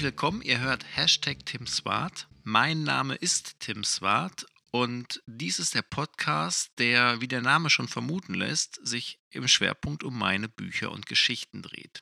Herzlich 0.00 0.02
willkommen, 0.02 0.42
ihr 0.42 0.60
hört 0.60 0.84
Hashtag 0.96 1.44
Tim 1.46 1.66
Swart. 1.66 2.26
Mein 2.42 2.84
Name 2.84 3.14
ist 3.16 3.60
Tim 3.60 3.84
Swart 3.84 4.46
und 4.72 5.22
dies 5.26 5.58
ist 5.58 5.74
der 5.74 5.82
Podcast, 5.82 6.70
der, 6.78 7.20
wie 7.20 7.28
der 7.28 7.40
Name 7.40 7.70
schon 7.70 7.88
vermuten 7.88 8.34
lässt, 8.34 8.78
sich 8.86 9.20
im 9.30 9.48
Schwerpunkt 9.48 10.04
um 10.04 10.16
meine 10.16 10.48
Bücher 10.48 10.92
und 10.92 11.06
Geschichten 11.06 11.62
dreht. 11.62 12.00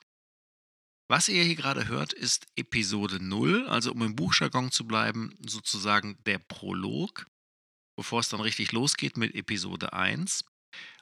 Was 1.09 1.27
ihr 1.27 1.43
hier 1.43 1.55
gerade 1.55 1.87
hört, 1.87 2.13
ist 2.13 2.45
Episode 2.55 3.23
0, 3.23 3.67
also 3.67 3.91
um 3.91 4.03
im 4.03 4.15
Buchjargon 4.15 4.71
zu 4.71 4.85
bleiben, 4.85 5.35
sozusagen 5.43 6.21
der 6.25 6.37
Prolog, 6.37 7.25
bevor 7.97 8.19
es 8.19 8.29
dann 8.29 8.41
richtig 8.41 8.71
losgeht 8.71 9.17
mit 9.17 9.33
Episode 9.33 9.93
1. 9.93 10.45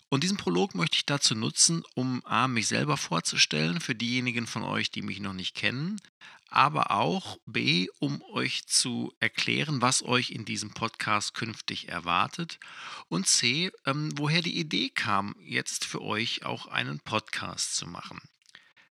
Und 0.09 0.23
diesen 0.23 0.37
Prolog 0.37 0.73
möchte 0.73 0.95
ich 0.95 1.05
dazu 1.05 1.35
nutzen, 1.35 1.83
um 1.93 2.25
A, 2.25 2.47
mich 2.47 2.67
selber 2.67 2.95
vorzustellen, 2.95 3.81
für 3.81 3.93
diejenigen 3.93 4.47
von 4.47 4.63
euch, 4.63 4.89
die 4.89 5.01
mich 5.01 5.19
noch 5.19 5.33
nicht 5.33 5.53
kennen, 5.53 5.99
aber 6.49 6.91
auch 6.91 7.37
B, 7.45 7.87
um 7.99 8.21
euch 8.21 8.65
zu 8.67 9.13
erklären, 9.19 9.81
was 9.81 10.03
euch 10.03 10.31
in 10.31 10.45
diesem 10.45 10.71
Podcast 10.73 11.33
künftig 11.33 11.89
erwartet 11.89 12.57
und 13.09 13.27
C, 13.27 13.71
ähm, 13.85 14.11
woher 14.15 14.41
die 14.41 14.57
Idee 14.57 14.89
kam, 14.89 15.35
jetzt 15.39 15.83
für 15.83 16.01
euch 16.01 16.45
auch 16.45 16.67
einen 16.67 16.99
Podcast 17.01 17.75
zu 17.75 17.85
machen. 17.85 18.21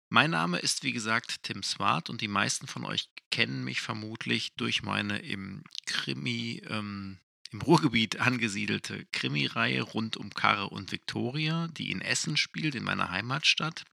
Mein 0.10 0.32
Name 0.32 0.60
ist 0.60 0.84
wie 0.84 0.92
gesagt 0.92 1.44
Tim 1.44 1.64
Swart 1.64 2.10
und 2.10 2.22
die 2.22 2.28
meisten 2.28 2.68
von 2.68 2.86
euch 2.86 3.10
kennen 3.32 3.64
mich 3.64 3.82
vermutlich 3.82 4.54
durch 4.56 4.84
meine 4.84 5.20
im 5.20 5.64
Krimi 5.86 6.62
ähm, 6.70 7.20
im 7.52 7.62
Ruhrgebiet 7.62 8.20
angesiedelte 8.20 9.06
Krimireihe 9.12 9.82
rund 9.82 10.18
um 10.18 10.32
Karre 10.32 10.70
und 10.70 10.92
Viktoria, 10.92 11.68
die 11.70 11.92
in 11.92 12.02
Essen 12.02 12.38
spielt, 12.38 12.76
in 12.76 12.84
meiner 12.84 13.12
Heimatstadt. 13.12 13.84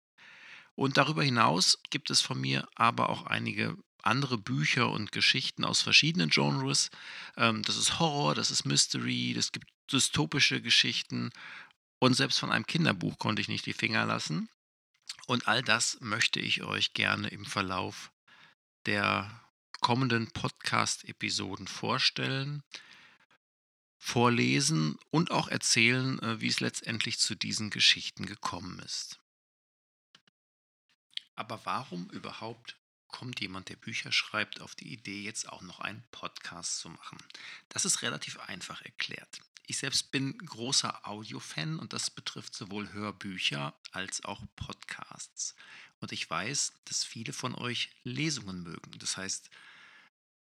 Und 0.74 0.96
darüber 0.96 1.22
hinaus 1.22 1.78
gibt 1.90 2.10
es 2.10 2.20
von 2.20 2.40
mir 2.40 2.66
aber 2.74 3.10
auch 3.10 3.26
einige 3.26 3.76
andere 4.02 4.38
Bücher 4.38 4.90
und 4.90 5.12
Geschichten 5.12 5.64
aus 5.64 5.80
verschiedenen 5.80 6.30
Genres. 6.30 6.90
Ähm, 7.36 7.62
das 7.62 7.76
ist 7.76 7.98
Horror, 7.98 8.34
das 8.34 8.50
ist 8.50 8.64
Mystery, 8.64 9.32
das 9.34 9.52
gibt 9.52 9.68
dystopische 9.92 10.60
Geschichten 10.60 11.30
und 11.98 12.14
selbst 12.14 12.40
von 12.40 12.50
einem 12.50 12.66
Kinderbuch 12.66 13.18
konnte 13.18 13.40
ich 13.40 13.48
nicht 13.48 13.66
die 13.66 13.72
Finger 13.72 14.04
lassen. 14.06 14.48
Und 15.26 15.46
all 15.46 15.62
das 15.62 15.98
möchte 16.00 16.40
ich 16.40 16.64
euch 16.64 16.94
gerne 16.94 17.28
im 17.28 17.44
Verlauf 17.44 18.10
der 18.86 19.30
kommenden 19.80 20.30
Podcast-Episoden 20.32 21.68
vorstellen 21.68 22.64
vorlesen 24.04 24.98
und 25.10 25.30
auch 25.30 25.46
erzählen, 25.46 26.20
äh, 26.22 26.40
wie 26.40 26.48
es 26.48 26.58
letztendlich 26.58 27.20
zu 27.20 27.36
diesen 27.36 27.70
Geschichten 27.70 28.26
gekommen 28.26 28.80
ist. 28.80 29.20
Aber 31.36 31.64
warum 31.64 32.10
überhaupt 32.10 32.76
kommt 33.06 33.40
jemand, 33.40 33.68
der 33.68 33.76
Bücher 33.76 34.10
schreibt, 34.10 34.60
auf 34.60 34.74
die 34.74 34.92
Idee, 34.92 35.22
jetzt 35.22 35.48
auch 35.48 35.62
noch 35.62 35.78
einen 35.78 36.02
Podcast 36.10 36.80
zu 36.80 36.88
machen? 36.88 37.16
Das 37.68 37.84
ist 37.84 38.02
relativ 38.02 38.40
einfach 38.40 38.82
erklärt. 38.82 39.40
Ich 39.68 39.78
selbst 39.78 40.10
bin 40.10 40.36
großer 40.36 41.06
Audiofan 41.06 41.78
und 41.78 41.92
das 41.92 42.10
betrifft 42.10 42.56
sowohl 42.56 42.92
Hörbücher 42.92 43.72
als 43.92 44.24
auch 44.24 44.42
Podcasts. 44.56 45.54
Und 46.00 46.10
ich 46.10 46.28
weiß, 46.28 46.72
dass 46.86 47.04
viele 47.04 47.32
von 47.32 47.54
euch 47.54 47.90
Lesungen 48.02 48.64
mögen. 48.64 48.98
Das 48.98 49.16
heißt, 49.16 49.48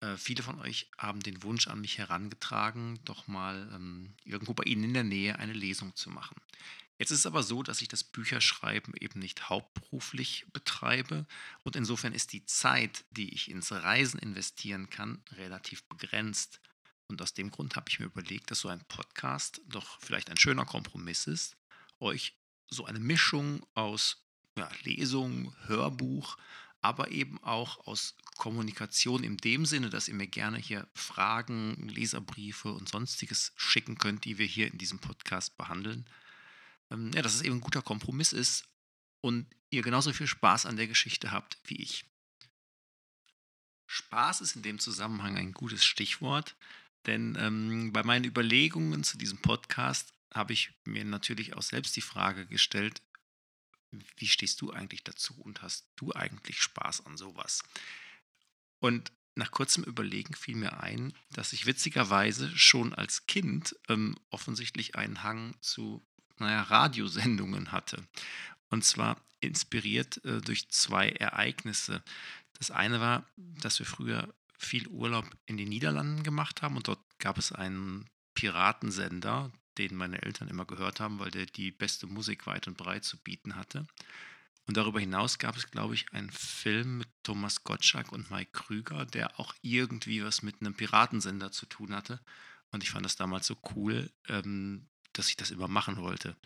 äh, 0.02 0.16
viele 0.16 0.42
von 0.42 0.60
euch 0.60 0.90
haben 0.98 1.20
den 1.20 1.42
Wunsch 1.44 1.68
an 1.68 1.80
mich 1.80 1.98
herangetragen, 1.98 2.98
doch 3.04 3.28
mal 3.28 3.70
ähm, 3.72 4.14
irgendwo 4.24 4.52
bei 4.52 4.64
Ihnen 4.64 4.84
in 4.84 4.94
der 4.94 5.04
Nähe 5.04 5.38
eine 5.38 5.52
Lesung 5.52 5.94
zu 5.94 6.10
machen. 6.10 6.36
Jetzt 6.98 7.12
ist 7.12 7.20
es 7.20 7.26
aber 7.26 7.42
so, 7.42 7.62
dass 7.62 7.82
ich 7.82 7.88
das 7.88 8.04
Bücherschreiben 8.04 8.94
eben 9.00 9.20
nicht 9.20 9.48
hauptberuflich 9.48 10.46
betreibe 10.52 11.24
und 11.62 11.76
insofern 11.76 12.12
ist 12.12 12.32
die 12.32 12.44
Zeit, 12.44 13.04
die 13.10 13.32
ich 13.32 13.50
ins 13.50 13.70
Reisen 13.70 14.18
investieren 14.18 14.90
kann, 14.90 15.22
relativ 15.32 15.84
begrenzt. 15.84 16.60
Und 17.06 17.22
aus 17.22 17.34
dem 17.34 17.50
Grund 17.50 17.76
habe 17.76 17.88
ich 17.88 18.00
mir 18.00 18.06
überlegt, 18.06 18.50
dass 18.50 18.60
so 18.60 18.68
ein 18.68 18.84
Podcast 18.86 19.60
doch 19.66 20.00
vielleicht 20.00 20.30
ein 20.30 20.38
schöner 20.38 20.64
Kompromiss 20.64 21.26
ist, 21.26 21.56
euch 22.00 22.36
so 22.68 22.86
eine 22.86 23.00
Mischung 23.00 23.64
aus 23.74 24.24
ja, 24.56 24.68
Lesung, 24.82 25.54
Hörbuch, 25.66 26.36
aber 26.82 27.12
eben 27.12 27.42
auch 27.42 27.86
aus 27.86 28.16
Kommunikation 28.36 29.22
in 29.22 29.36
dem 29.36 29.64
Sinne, 29.64 29.88
dass 29.88 30.08
ihr 30.08 30.14
mir 30.14 30.26
gerne 30.26 30.58
hier 30.58 30.88
Fragen, 30.94 31.88
Leserbriefe 31.88 32.72
und 32.72 32.88
sonstiges 32.88 33.52
schicken 33.56 33.98
könnt, 33.98 34.24
die 34.24 34.36
wir 34.36 34.46
hier 34.46 34.70
in 34.70 34.78
diesem 34.78 34.98
Podcast 34.98 35.56
behandeln. 35.56 36.06
Ähm, 36.90 37.12
ja, 37.14 37.22
dass 37.22 37.34
es 37.34 37.42
eben 37.42 37.56
ein 37.56 37.60
guter 37.60 37.82
Kompromiss 37.82 38.32
ist 38.32 38.68
und 39.20 39.46
ihr 39.70 39.82
genauso 39.82 40.12
viel 40.12 40.26
Spaß 40.26 40.66
an 40.66 40.76
der 40.76 40.88
Geschichte 40.88 41.30
habt 41.30 41.56
wie 41.64 41.80
ich. 41.80 42.04
Spaß 43.86 44.40
ist 44.40 44.56
in 44.56 44.62
dem 44.62 44.78
Zusammenhang 44.80 45.36
ein 45.36 45.52
gutes 45.52 45.84
Stichwort, 45.84 46.56
denn 47.06 47.36
ähm, 47.38 47.92
bei 47.92 48.02
meinen 48.02 48.24
Überlegungen 48.24 49.04
zu 49.04 49.18
diesem 49.18 49.38
Podcast 49.38 50.12
habe 50.34 50.52
ich 50.52 50.72
mir 50.84 51.04
natürlich 51.04 51.54
auch 51.54 51.62
selbst 51.62 51.94
die 51.94 52.00
Frage 52.00 52.46
gestellt, 52.46 53.02
wie 54.16 54.28
stehst 54.28 54.60
du 54.60 54.72
eigentlich 54.72 55.04
dazu 55.04 55.34
und 55.40 55.62
hast 55.62 55.86
du 55.96 56.12
eigentlich 56.12 56.60
Spaß 56.60 57.06
an 57.06 57.16
sowas? 57.16 57.62
Und 58.78 59.12
nach 59.34 59.50
kurzem 59.50 59.84
Überlegen 59.84 60.34
fiel 60.34 60.56
mir 60.56 60.80
ein, 60.80 61.14
dass 61.30 61.52
ich 61.52 61.66
witzigerweise 61.66 62.56
schon 62.56 62.94
als 62.94 63.26
Kind 63.26 63.76
ähm, 63.88 64.18
offensichtlich 64.30 64.96
einen 64.96 65.22
Hang 65.22 65.54
zu 65.60 66.04
naja, 66.38 66.62
Radiosendungen 66.62 67.72
hatte. 67.72 68.06
Und 68.68 68.84
zwar 68.84 69.16
inspiriert 69.40 70.24
äh, 70.24 70.40
durch 70.40 70.68
zwei 70.70 71.10
Ereignisse. 71.10 72.02
Das 72.58 72.70
eine 72.70 73.00
war, 73.00 73.26
dass 73.36 73.78
wir 73.78 73.86
früher 73.86 74.34
viel 74.58 74.86
Urlaub 74.88 75.28
in 75.46 75.56
den 75.56 75.68
Niederlanden 75.68 76.22
gemacht 76.22 76.62
haben 76.62 76.76
und 76.76 76.88
dort 76.88 77.00
gab 77.18 77.38
es 77.38 77.52
einen 77.52 78.08
Piratensender, 78.34 79.50
den 79.78 79.96
meine 79.96 80.22
Eltern 80.22 80.48
immer 80.48 80.64
gehört 80.64 81.00
haben, 81.00 81.18
weil 81.18 81.30
der 81.30 81.46
die 81.46 81.70
beste 81.70 82.06
Musik 82.06 82.46
weit 82.46 82.66
und 82.66 82.76
breit 82.76 83.04
zu 83.04 83.18
bieten 83.18 83.56
hatte. 83.56 83.86
Und 84.66 84.76
darüber 84.76 85.00
hinaus 85.00 85.38
gab 85.38 85.56
es, 85.56 85.70
glaube 85.70 85.94
ich, 85.94 86.12
einen 86.12 86.30
Film 86.30 86.98
mit 86.98 87.08
Thomas 87.24 87.64
Gottschalk 87.64 88.12
und 88.12 88.30
Mike 88.30 88.52
Krüger, 88.52 89.04
der 89.04 89.40
auch 89.40 89.54
irgendwie 89.60 90.22
was 90.22 90.42
mit 90.42 90.60
einem 90.60 90.74
Piratensender 90.74 91.50
zu 91.50 91.66
tun 91.66 91.94
hatte. 91.94 92.20
Und 92.70 92.84
ich 92.84 92.90
fand 92.90 93.04
das 93.04 93.16
damals 93.16 93.46
so 93.46 93.56
cool, 93.74 94.10
ähm, 94.28 94.88
dass 95.12 95.28
ich 95.28 95.36
das 95.36 95.50
immer 95.50 95.68
machen 95.68 95.96
wollte. 95.96 96.36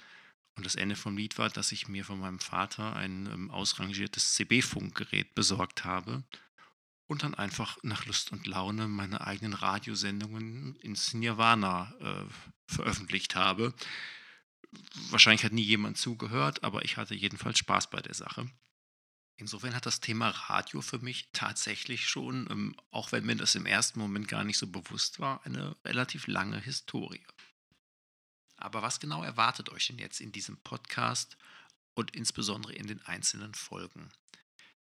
Und 0.57 0.65
das 0.65 0.75
Ende 0.75 0.97
vom 0.97 1.17
Lied 1.19 1.37
war, 1.37 1.51
dass 1.51 1.73
ich 1.73 1.89
mir 1.89 2.05
von 2.05 2.19
meinem 2.19 2.39
Vater 2.39 2.97
ein 2.97 3.27
ähm, 3.27 3.51
ausrangiertes 3.51 4.33
CB-Funkgerät 4.35 5.35
besorgt 5.35 5.85
habe 5.85 6.25
und 7.07 7.23
dann 7.23 7.35
einfach 7.35 7.79
nach 7.83 8.07
Lust 8.07 8.33
und 8.33 8.47
Laune 8.47 8.89
meine 8.89 9.21
eigenen 9.21 9.53
Radiosendungen 9.53 10.77
ins 10.77 11.15
Nirvana 11.15 11.95
äh, 12.01 12.25
veröffentlicht 12.67 13.35
habe. 13.35 13.75
Wahrscheinlich 15.11 15.45
hat 15.45 15.53
nie 15.53 15.63
jemand 15.63 15.99
zugehört, 15.99 16.65
aber 16.65 16.85
ich 16.85 16.97
hatte 16.97 17.15
jedenfalls 17.15 17.59
Spaß 17.59 17.91
bei 17.91 18.01
der 18.01 18.15
Sache. 18.15 18.51
Insofern 19.39 19.75
hat 19.75 19.87
das 19.87 20.01
Thema 20.01 20.31
Radio 20.31 20.81
für 20.81 20.99
mich 20.99 21.29
tatsächlich 21.33 22.09
schon, 22.09 22.49
ähm, 22.51 22.77
auch 22.91 23.13
wenn 23.13 23.27
mir 23.27 23.37
das 23.37 23.55
im 23.55 23.67
ersten 23.67 23.99
Moment 24.01 24.29
gar 24.29 24.45
nicht 24.45 24.59
so 24.59 24.67
bewusst 24.67 25.21
war, 25.21 25.45
eine 25.45 25.77
relativ 25.85 26.27
lange 26.27 26.59
Historie. 26.59 27.25
Aber 28.57 28.83
was 28.83 28.99
genau 28.99 29.23
erwartet 29.23 29.69
euch 29.69 29.87
denn 29.89 29.99
jetzt 29.99 30.21
in 30.21 30.33
diesem 30.33 30.57
Podcast 30.63 31.37
und 31.95 32.17
insbesondere 32.17 32.73
in 32.73 32.87
den 32.87 33.03
einzelnen 33.03 33.55
Folgen? 33.55 34.11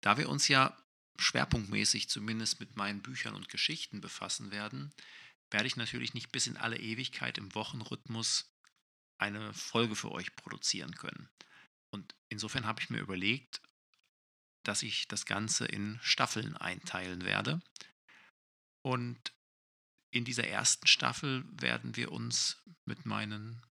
Da 0.00 0.16
wir 0.16 0.28
uns 0.28 0.46
ja 0.46 0.76
schwerpunktmäßig 1.18 2.08
zumindest 2.08 2.60
mit 2.60 2.76
meinen 2.76 3.02
Büchern 3.02 3.34
und 3.34 3.48
Geschichten 3.48 4.00
befassen 4.00 4.50
werden, 4.50 4.92
werde 5.50 5.66
ich 5.66 5.76
natürlich 5.76 6.14
nicht 6.14 6.32
bis 6.32 6.46
in 6.46 6.56
alle 6.56 6.78
Ewigkeit 6.78 7.38
im 7.38 7.54
Wochenrhythmus 7.54 8.52
eine 9.18 9.52
Folge 9.52 9.96
für 9.96 10.12
euch 10.12 10.34
produzieren 10.36 10.94
können. 10.94 11.28
Und 11.90 12.14
insofern 12.28 12.66
habe 12.66 12.80
ich 12.80 12.90
mir 12.90 13.00
überlegt, 13.00 13.62
dass 14.64 14.82
ich 14.82 15.08
das 15.08 15.26
Ganze 15.26 15.64
in 15.64 15.98
Staffeln 16.02 16.56
einteilen 16.56 17.24
werde. 17.24 17.62
Und 18.82 19.32
in 20.10 20.24
dieser 20.24 20.46
ersten 20.46 20.86
Staffel 20.86 21.44
werden 21.50 21.96
wir 21.96 22.10
uns 22.12 22.62
mit 22.84 23.06
meinen 23.06 23.62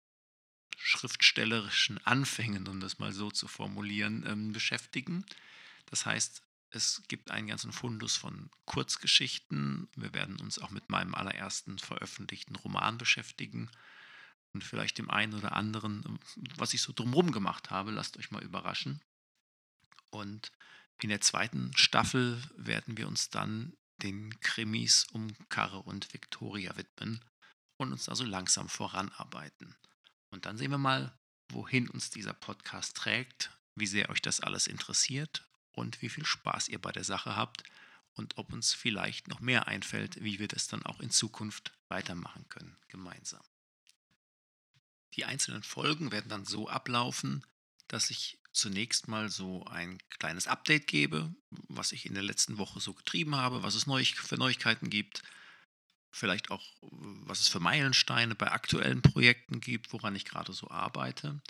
schriftstellerischen 0.77 1.97
Anfängen, 2.05 2.67
um 2.67 2.79
das 2.79 2.99
mal 2.99 3.11
so 3.11 3.31
zu 3.31 3.47
formulieren, 3.47 4.25
ähm, 4.27 4.51
beschäftigen. 4.51 5.25
Das 5.87 6.05
heißt, 6.05 6.44
es 6.75 7.03
gibt 7.07 7.31
einen 7.31 7.47
ganzen 7.47 7.71
Fundus 7.71 8.17
von 8.17 8.51
Kurzgeschichten. 8.65 9.87
Wir 9.95 10.13
werden 10.13 10.39
uns 10.41 10.59
auch 10.59 10.71
mit 10.71 10.89
meinem 10.89 11.15
allerersten 11.15 11.79
veröffentlichten 11.79 12.55
Roman 12.57 12.97
beschäftigen. 12.97 13.71
und 14.53 14.63
vielleicht 14.63 14.97
dem 14.97 15.09
einen 15.09 15.33
oder 15.33 15.53
anderen, 15.53 16.17
was 16.55 16.73
ich 16.73 16.81
so 16.81 16.93
drumherum 16.93 17.33
gemacht 17.33 17.71
habe. 17.71 17.91
Lasst 17.91 18.17
euch 18.17 18.31
mal 18.31 18.43
überraschen. 18.43 19.01
Und 20.11 20.51
in 21.01 21.09
der 21.09 21.19
zweiten 21.19 21.75
Staffel 21.75 22.41
werden 22.55 22.97
wir 22.97 23.07
uns 23.07 23.29
dann 23.29 23.73
den 23.97 24.37
Krimis 24.39 25.07
um 25.11 25.33
Karre 25.49 25.79
und 25.79 26.13
Victoria 26.13 26.77
widmen 26.77 27.23
und 27.77 27.91
uns 27.91 28.07
also 28.07 28.23
langsam 28.23 28.69
voranarbeiten. 28.69 29.75
Und 30.29 30.45
dann 30.45 30.57
sehen 30.57 30.71
wir 30.71 30.77
mal, 30.77 31.17
wohin 31.49 31.89
uns 31.89 32.09
dieser 32.09 32.33
Podcast 32.33 32.95
trägt, 32.95 33.51
wie 33.75 33.87
sehr 33.87 34.09
euch 34.09 34.21
das 34.21 34.39
alles 34.39 34.67
interessiert 34.67 35.45
und 35.75 36.01
wie 36.01 36.09
viel 36.09 36.25
Spaß 36.25 36.69
ihr 36.69 36.79
bei 36.79 36.91
der 36.91 37.03
Sache 37.03 37.35
habt 37.35 37.63
und 38.13 38.37
ob 38.37 38.53
uns 38.53 38.73
vielleicht 38.73 39.27
noch 39.27 39.39
mehr 39.39 39.67
einfällt, 39.67 40.23
wie 40.23 40.39
wir 40.39 40.47
das 40.47 40.67
dann 40.67 40.85
auch 40.85 40.99
in 40.99 41.11
Zukunft 41.11 41.73
weitermachen 41.89 42.47
können, 42.49 42.77
gemeinsam. 42.87 43.43
Die 45.15 45.25
einzelnen 45.25 45.63
Folgen 45.63 46.11
werden 46.11 46.29
dann 46.29 46.45
so 46.45 46.67
ablaufen, 46.67 47.45
dass 47.87 48.09
ich 48.09 48.39
zunächst 48.51 49.07
mal 49.07 49.29
so 49.29 49.65
ein 49.65 49.99
kleines 50.09 50.47
Update 50.47 50.87
gebe, 50.87 51.33
was 51.49 51.91
ich 51.91 52.05
in 52.05 52.13
der 52.13 52.23
letzten 52.23 52.57
Woche 52.57 52.79
so 52.79 52.93
getrieben 52.93 53.35
habe, 53.35 53.63
was 53.63 53.75
es 53.75 53.83
für 53.83 54.37
Neuigkeiten 54.37 54.89
gibt, 54.89 55.23
vielleicht 56.11 56.51
auch, 56.51 56.63
was 56.81 57.41
es 57.41 57.49
für 57.49 57.59
Meilensteine 57.59 58.35
bei 58.35 58.51
aktuellen 58.51 59.01
Projekten 59.01 59.59
gibt, 59.59 59.91
woran 59.91 60.15
ich 60.15 60.25
gerade 60.25 60.53
so 60.53 60.69
arbeite. 60.69 61.41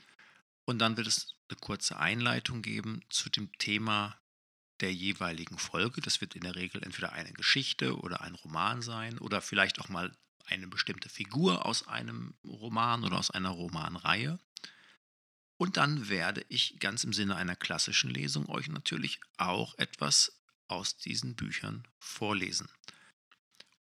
Und 0.66 0.80
dann 0.80 0.98
wird 0.98 1.08
es 1.08 1.36
eine 1.50 1.58
kurze 1.60 1.98
Einleitung 1.98 2.62
geben 2.62 3.02
zu 3.10 3.30
dem 3.30 3.52
Thema 3.58 4.20
der 4.82 4.94
jeweiligen 4.94 5.58
Folge. 5.58 6.02
Das 6.02 6.22
wird 6.22 6.36
in 6.36 6.42
der 6.42 6.56
Regel 6.56 6.84
entweder 6.84 7.14
eine 7.14 7.32
Geschichte 7.34 7.98
oder 7.98 8.22
ein 8.22 8.36
Roman 8.36 8.82
sein 8.82 9.18
oder 9.20 9.42
vielleicht 9.42 9.80
auch 9.80 9.90
mal 9.90 10.12
eine 10.48 10.68
bestimmte 10.68 11.10
Figur 11.10 11.66
aus 11.66 11.88
einem 11.88 12.36
Roman 12.44 13.04
oder 13.04 13.18
aus 13.18 13.32
einer 13.32 13.50
Romanreihe. 13.50 14.40
Und 15.58 15.78
dann 15.78 16.10
werde 16.10 16.46
ich 16.50 16.80
ganz 16.80 17.04
im 17.04 17.14
Sinne 17.14 17.36
einer 17.36 17.56
klassischen 17.56 18.10
Lesung 18.10 18.50
euch 18.50 18.68
natürlich 18.68 19.22
auch 19.38 19.78
etwas 19.78 20.42
aus 20.68 20.98
diesen 20.98 21.36
Büchern 21.36 21.88
vorlesen. 21.98 22.68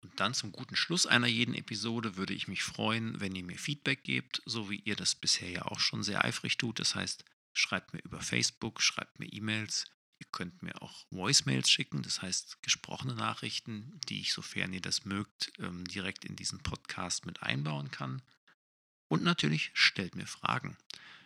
Und 0.06 0.20
dann 0.20 0.36
zum 0.36 0.52
guten 0.52 0.76
Schluss 0.76 1.08
einer 1.08 1.26
jeden 1.26 1.56
Episode 1.56 2.16
würde 2.16 2.36
ich 2.36 2.48
mich 2.48 2.62
freuen, 2.62 3.20
wenn 3.20 3.34
ihr 3.34 3.44
mir 3.44 3.58
Feedback 3.58 4.04
gebt, 4.04 4.44
so 4.46 4.70
wie 4.70 4.80
ihr 4.82 4.96
das 4.96 5.16
bisher 5.16 5.50
ja 5.50 5.64
auch 5.64 5.80
schon 5.80 6.04
sehr 6.04 6.24
eifrig 6.24 6.60
tut. 6.60 6.78
Das 6.78 6.94
heißt, 6.94 7.26
schreibt 7.54 7.92
mir 7.92 8.02
über 8.02 8.22
Facebook, 8.22 8.84
schreibt 8.84 9.18
mir 9.18 9.26
E-Mails. 9.26 9.86
Ihr 10.20 10.28
könnt 10.32 10.62
mir 10.62 10.80
auch 10.84 11.08
Voicemails 11.10 11.72
schicken, 11.72 12.04
das 12.04 12.22
heißt 12.22 12.62
gesprochene 12.62 13.16
Nachrichten, 13.16 14.00
die 14.08 14.22
ich, 14.22 14.32
sofern 14.32 14.74
ihr 14.74 14.82
das 14.82 15.06
mögt, 15.06 15.52
ähm, 15.58 15.86
direkt 15.86 16.24
in 16.24 16.36
diesen 16.36 16.60
Podcast 16.60 17.26
mit 17.26 17.42
einbauen 17.42 17.90
kann. 17.90 18.22
Und 19.08 19.24
natürlich 19.24 19.72
stellt 19.74 20.14
mir 20.14 20.28
Fragen. 20.28 20.78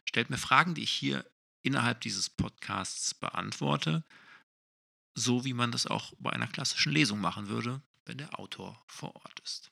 Stellt 0.06 0.30
mir 0.30 0.38
Fragen, 0.38 0.74
die 0.74 0.84
ich 0.84 0.92
hier 0.92 1.30
innerhalb 1.64 2.00
dieses 2.00 2.30
Podcasts 2.30 3.14
beantworte, 3.14 4.06
so 5.16 5.44
wie 5.44 5.54
man 5.54 5.74
das 5.74 5.86
auch 5.86 6.14
bei 6.18 6.32
einer 6.32 6.48
klassischen 6.48 6.94
Lesung 6.94 7.20
machen 7.20 7.50
würde 7.50 7.82
wenn 8.10 8.18
der 8.18 8.38
Autor 8.40 8.84
vor 8.88 9.16
Ort 9.16 9.40
ist. 9.40 9.72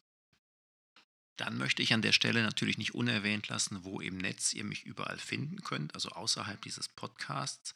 Dann 1.38 1.58
möchte 1.58 1.82
ich 1.82 1.92
an 1.94 2.04
der 2.04 2.14
Stelle 2.14 2.44
natürlich 2.44 2.78
nicht 2.78 2.96
unerwähnt 2.96 3.48
lassen, 3.48 3.84
wo 3.84 4.00
im 4.00 4.18
Netz 4.18 4.54
ihr 4.54 4.64
mich 4.64 4.86
überall 4.86 5.18
finden 5.18 5.64
könnt, 5.64 5.96
also 5.96 6.10
außerhalb 6.10 6.62
dieses 6.62 6.88
Podcasts. 6.88 7.74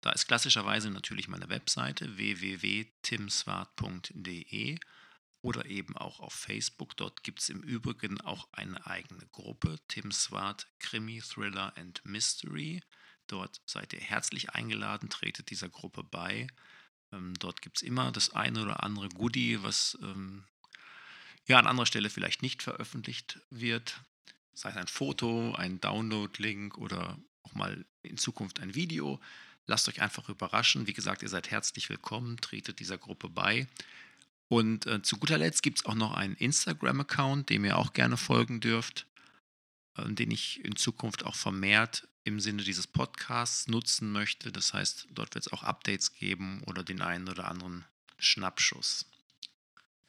Da 0.00 0.10
ist 0.10 0.26
klassischerweise 0.26 0.90
natürlich 0.90 1.28
meine 1.28 1.50
Webseite 1.50 2.16
www.timswart.de 2.16 4.78
oder 5.42 5.66
eben 5.66 5.94
auch 5.96 6.20
auf 6.20 6.32
Facebook. 6.32 6.96
Dort 6.96 7.22
gibt 7.22 7.40
es 7.40 7.50
im 7.50 7.62
Übrigen 7.62 8.20
auch 8.22 8.48
eine 8.52 8.86
eigene 8.86 9.26
Gruppe, 9.26 9.78
Tim 9.88 10.10
Swart 10.10 10.66
Krimi, 10.78 11.20
Thriller 11.20 11.76
and 11.76 12.00
Mystery. 12.04 12.82
Dort 13.26 13.60
seid 13.66 13.92
ihr 13.92 14.00
herzlich 14.00 14.48
eingeladen, 14.50 15.10
tretet 15.10 15.50
dieser 15.50 15.68
Gruppe 15.68 16.02
bei. 16.02 16.46
Ähm, 17.12 17.34
dort 17.38 17.62
gibt 17.62 17.78
es 17.78 17.82
immer 17.82 18.12
das 18.12 18.34
eine 18.34 18.62
oder 18.62 18.82
andere 18.82 19.08
Goodie, 19.08 19.62
was 19.62 19.98
ähm, 20.02 20.44
ja 21.46 21.58
an 21.58 21.66
anderer 21.66 21.86
Stelle 21.86 22.10
vielleicht 22.10 22.42
nicht 22.42 22.62
veröffentlicht 22.62 23.40
wird. 23.50 24.00
Sei 24.54 24.70
es 24.70 24.76
ein 24.76 24.88
Foto, 24.88 25.54
ein 25.54 25.80
Download-Link 25.80 26.76
oder 26.78 27.18
auch 27.42 27.54
mal 27.54 27.84
in 28.02 28.18
Zukunft 28.18 28.60
ein 28.60 28.74
Video. 28.74 29.20
Lasst 29.66 29.88
euch 29.88 30.00
einfach 30.00 30.28
überraschen. 30.28 30.86
Wie 30.86 30.92
gesagt, 30.92 31.22
ihr 31.22 31.28
seid 31.28 31.50
herzlich 31.50 31.88
willkommen, 31.88 32.38
tretet 32.38 32.80
dieser 32.80 32.98
Gruppe 32.98 33.28
bei. 33.28 33.66
Und 34.48 34.86
äh, 34.86 35.02
zu 35.02 35.18
guter 35.18 35.38
Letzt 35.38 35.62
gibt 35.62 35.78
es 35.78 35.86
auch 35.86 35.94
noch 35.94 36.14
einen 36.14 36.34
Instagram-Account, 36.34 37.50
dem 37.50 37.64
ihr 37.64 37.76
auch 37.76 37.92
gerne 37.92 38.16
folgen 38.16 38.60
dürft, 38.60 39.06
äh, 39.96 40.08
den 40.08 40.30
ich 40.30 40.64
in 40.64 40.74
Zukunft 40.76 41.24
auch 41.24 41.34
vermehrt 41.34 42.08
im 42.28 42.40
Sinne 42.40 42.62
dieses 42.62 42.86
Podcasts 42.86 43.68
nutzen 43.68 44.12
möchte. 44.12 44.52
Das 44.52 44.72
heißt, 44.72 45.08
dort 45.10 45.34
wird 45.34 45.46
es 45.46 45.52
auch 45.52 45.62
Updates 45.62 46.14
geben 46.14 46.62
oder 46.66 46.84
den 46.84 47.00
einen 47.00 47.28
oder 47.28 47.48
anderen 47.48 47.84
Schnappschuss. 48.18 49.06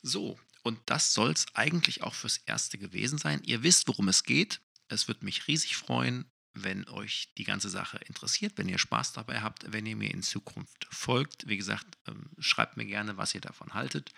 So, 0.02 0.40
und 0.64 0.80
das 0.86 1.14
soll 1.14 1.32
es 1.32 1.46
eigentlich 1.56 2.04
auch 2.04 2.14
fürs 2.14 2.38
Erste 2.46 2.78
gewesen 2.78 3.18
sein. 3.18 3.42
Ihr 3.44 3.64
wisst, 3.64 3.88
worum 3.88 4.08
es 4.08 4.24
geht. 4.24 4.62
Es 4.88 5.08
würde 5.08 5.26
mich 5.26 5.48
riesig 5.48 5.78
freuen, 5.78 6.30
wenn 6.54 6.88
euch 6.90 7.34
die 7.38 7.44
ganze 7.44 7.70
Sache 7.70 7.98
interessiert, 8.00 8.54
wenn 8.58 8.70
ihr 8.70 8.80
Spaß 8.80 9.14
dabei 9.14 9.42
habt, 9.42 9.72
wenn 9.72 9.86
ihr 9.86 9.96
mir 9.96 10.12
in 10.12 10.24
Zukunft 10.24 10.88
folgt. 10.90 11.48
Wie 11.48 11.58
gesagt, 11.58 11.98
ähm, 12.08 12.30
schreibt 12.40 12.76
mir 12.76 12.86
gerne, 12.86 13.18
was 13.18 13.36
ihr 13.36 13.42
davon 13.42 13.74
haltet. 13.74 14.12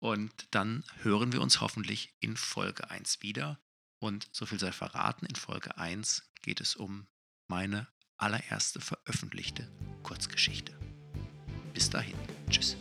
Und 0.00 0.48
dann 0.50 0.84
hören 1.02 1.32
wir 1.32 1.40
uns 1.40 1.60
hoffentlich 1.60 2.14
in 2.20 2.36
Folge 2.36 2.90
1 2.90 3.22
wieder. 3.22 3.60
Und 3.98 4.28
so 4.32 4.46
viel 4.46 4.58
sei 4.58 4.72
verraten, 4.72 5.26
in 5.26 5.36
Folge 5.36 5.76
1 5.78 6.30
geht 6.42 6.60
es 6.60 6.76
um 6.76 7.06
meine 7.46 7.88
allererste 8.16 8.80
veröffentlichte 8.80 9.70
Kurzgeschichte. 10.02 10.78
Bis 11.72 11.90
dahin, 11.90 12.16
tschüss. 12.48 12.76